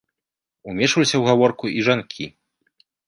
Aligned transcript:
Умешваліся 0.71 1.15
ў 1.17 1.23
гаворку 1.33 1.65
і 1.77 1.85
жанкі. 1.89 2.25